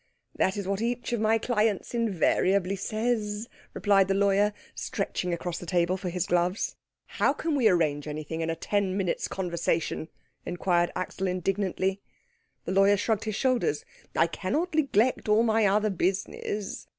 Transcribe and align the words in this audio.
"That 0.35 0.57
is 0.57 0.67
what 0.67 0.81
each 0.81 1.13
of 1.13 1.19
my 1.21 1.37
clients 1.37 1.93
invariably 1.93 2.75
says," 2.75 3.47
replied 3.75 4.07
the 4.07 4.15
lawyer, 4.15 4.51
stretching 4.73 5.31
across 5.31 5.59
the 5.59 5.67
table 5.67 5.95
for 5.95 6.09
his 6.09 6.25
gloves. 6.25 6.75
"How 7.05 7.33
can 7.33 7.53
we 7.55 7.67
arrange 7.67 8.07
anything 8.07 8.41
in 8.41 8.49
a 8.49 8.55
ten 8.55 8.97
minutes' 8.97 9.27
conversation?" 9.27 10.07
inquired 10.43 10.91
Axel 10.95 11.27
indignantly. 11.27 12.01
The 12.65 12.71
lawyer 12.71 12.97
shrugged 12.97 13.25
his 13.25 13.35
shoulders. 13.35 13.85
"I 14.15 14.25
cannot 14.25 14.73
neglect 14.73 15.29
all 15.29 15.43
my 15.43 15.67
other 15.67 15.91
business." 15.91 16.87